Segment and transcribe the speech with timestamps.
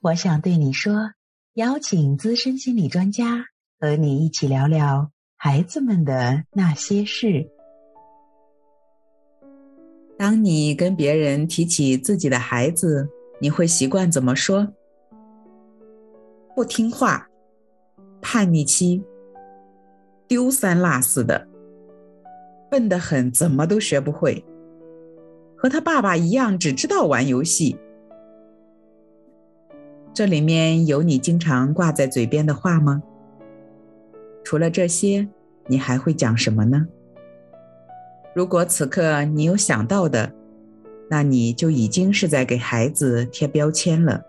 [0.00, 1.12] 我想对你说，
[1.54, 3.46] 邀请资深心理专家
[3.78, 7.48] 和你一起聊聊孩子们的那些事。
[10.18, 13.08] 当你跟别人提起自己的孩子，
[13.40, 14.66] 你会习惯怎么说？
[16.54, 17.28] 不听话、
[18.20, 19.02] 叛逆期、
[20.28, 21.48] 丢三落四的、
[22.70, 24.44] 笨得很，怎么都学不会，
[25.56, 27.76] 和他爸爸一样，只知道玩游戏。
[30.14, 33.02] 这里面有你经常挂在嘴边的话吗？
[34.44, 35.26] 除了这些，
[35.66, 36.86] 你还会讲什么呢？
[38.32, 40.32] 如果此刻你有想到的，
[41.10, 44.22] 那你就已经是在给孩子贴标签了。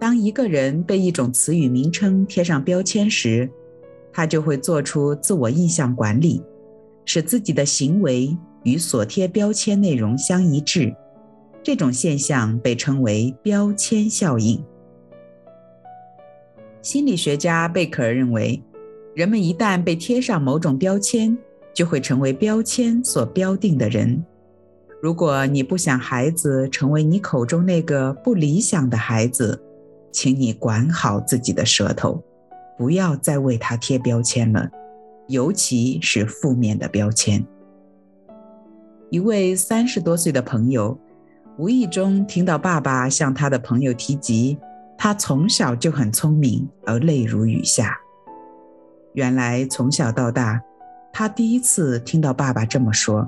[0.00, 3.48] 当一个人被一种词语名称贴上标签时，
[4.12, 6.42] 他就会做出自我印象管理，
[7.04, 10.92] 使自己的行为与所贴标签内容相一致。
[11.66, 14.64] 这种现象被称为标签效应。
[16.80, 18.62] 心理学家贝克尔认为，
[19.16, 21.36] 人们一旦被贴上某种标签，
[21.74, 24.24] 就会成为标签所标定的人。
[25.02, 29.60] 如果你不想孩子成为你口中那个不理想的孩子，
[30.12, 32.22] 请你管好自己的舌头，
[32.78, 34.70] 不要再为他贴标签了，
[35.26, 37.44] 尤其是负面的标签。
[39.10, 40.96] 一位三十多岁的朋友。
[41.58, 44.58] 无意中听到爸爸向他的朋友提及，
[44.98, 47.98] 他从小就很聪明，而泪如雨下。
[49.14, 50.60] 原来从小到大，
[51.10, 53.26] 他第一次听到爸爸这么说。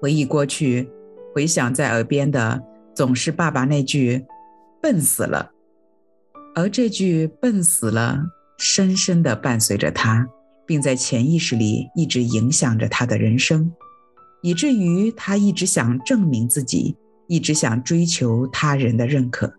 [0.00, 0.90] 回忆过去，
[1.32, 2.60] 回想在耳边的
[2.92, 4.26] 总是爸爸那句
[4.82, 5.52] “笨死了”，
[6.56, 8.18] 而这句“笨死了”
[8.58, 10.26] 深深地伴随着他，
[10.66, 13.72] 并在潜意识里一直影响着他的人生，
[14.42, 16.96] 以至于他一直想证明自己。
[17.28, 19.52] 一直想追求他人的认可，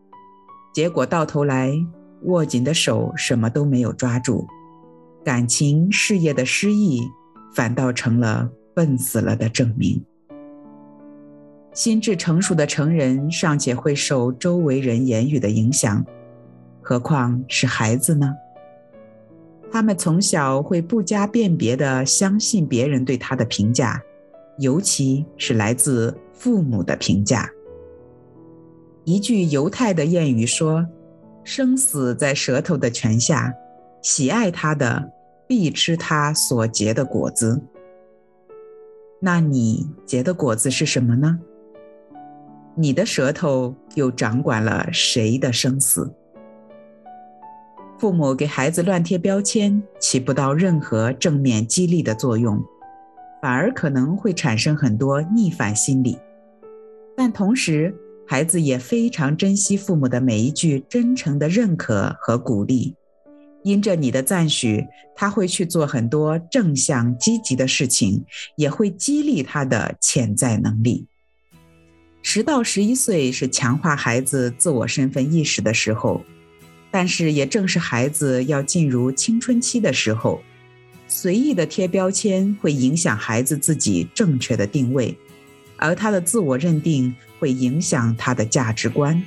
[0.73, 1.71] 结果到头来
[2.23, 4.45] 握紧的手什么都没有抓住，
[5.23, 7.07] 感情事业的失意
[7.53, 10.03] 反倒成了笨死了的证明。
[11.71, 16.03] 心智成熟的成人尚且会受周围人言语的影响，
[16.81, 18.33] 何况是孩子呢？
[19.71, 24.01] 他们从小会不加辨别地相信别人对他的评价，
[24.57, 27.47] 尤其是来自父母的评价。
[29.09, 30.85] 一句犹太的谚语说
[31.43, 33.51] ：“生死在舌头的泉下，
[34.03, 35.11] 喜爱它的
[35.47, 37.59] 必吃它所结的果子。”
[39.19, 41.39] 那你结的果子是什么呢？
[42.75, 46.13] 你的舌头又掌管了谁的生死？
[47.97, 52.63] 父母给孩子乱贴标签，起不到任何正面激励的作用，
[53.41, 56.15] 反而可能会产生很多逆反心理。
[57.17, 57.91] 但同时，
[58.31, 62.93] 孩子也非常珍惜父母的每一句真诚的认可和鼓励，
[63.63, 64.85] 因着你的赞许，
[65.15, 68.23] 他会去做很多正向积极的事情，
[68.55, 71.07] 也会激励他的潜在能力。
[72.21, 76.21] 十到十一岁是强化孩子自我身份意识的时候，
[76.91, 80.39] 但是也正是孩子要进入青春期的时候，
[81.07, 85.17] 随意的贴标签会影响孩子自己正确的定位。
[85.77, 89.23] 而他的自我认定会影响他的价值观，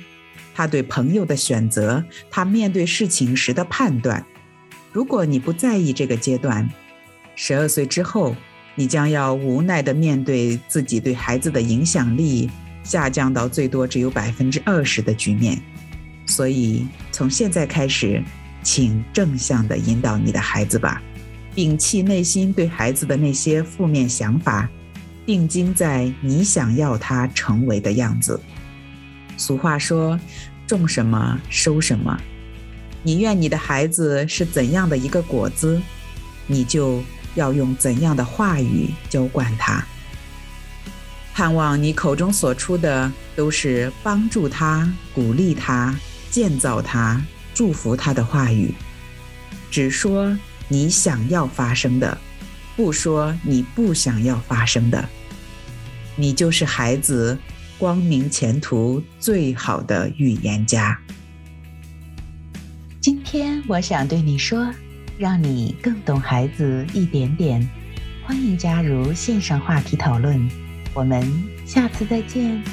[0.53, 4.25] 他对朋友的选择，他面对事情时的判断。
[4.91, 6.69] 如果你不在意这个阶段，
[7.35, 8.35] 十二岁之后，
[8.75, 12.49] 你将要无奈地面对自己对孩子的影响力
[12.83, 15.59] 下降到最多只有百分之二十的局面。
[16.25, 18.23] 所以，从现在开始，
[18.61, 21.01] 请正向地引导你的孩子吧，
[21.55, 24.69] 摒弃内心对孩子的那些负面想法。
[25.25, 28.39] 定睛在你想要他成为的样子。
[29.37, 30.19] 俗话说
[30.67, 32.19] ：“种什么收什么。”
[33.03, 35.81] 你愿你的孩子是怎样的一个果子，
[36.47, 37.03] 你就
[37.35, 39.83] 要用怎样的话语浇灌他。
[41.33, 45.93] 盼望你口中所出的都是帮助他、鼓励他、
[46.29, 47.21] 建造他、
[47.53, 48.73] 祝福他的话语。
[49.71, 50.37] 只说
[50.67, 52.17] 你想要发生的。
[52.75, 55.07] 不说你不想要发生的，
[56.15, 57.37] 你就是孩子
[57.77, 60.99] 光明前途最好的预言家。
[62.99, 64.71] 今天我想对你说，
[65.17, 67.67] 让你更懂孩子一点点。
[68.25, 70.49] 欢迎加入线上话题讨论，
[70.93, 71.21] 我们
[71.65, 72.63] 下次再见。